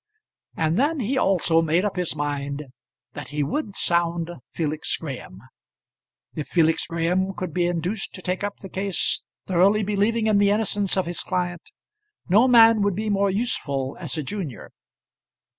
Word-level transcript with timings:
And 0.57 0.79
then 0.79 0.99
he 0.99 1.15
also 1.15 1.61
made 1.61 1.85
up 1.85 1.95
his 1.95 2.15
mind 2.15 2.65
that 3.13 3.27
he 3.27 3.43
would 3.43 3.75
sound 3.75 4.31
Felix 4.51 4.97
Graham. 4.97 5.37
If 6.33 6.47
Felix 6.47 6.87
Graham 6.87 7.35
could 7.35 7.53
be 7.53 7.67
induced 7.67 8.11
to 8.15 8.23
take 8.23 8.43
up 8.43 8.57
the 8.61 8.67
case 8.69 9.23
thoroughly 9.45 9.83
believing 9.83 10.25
in 10.25 10.39
the 10.39 10.49
innocence 10.49 10.97
of 10.97 11.05
his 11.05 11.19
client, 11.19 11.69
no 12.27 12.47
man 12.47 12.81
would 12.81 12.95
be 12.95 13.11
more 13.11 13.29
useful 13.29 13.95
as 13.99 14.17
a 14.17 14.23
junior. 14.23 14.71